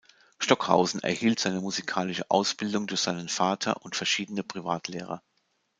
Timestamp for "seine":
1.39-1.61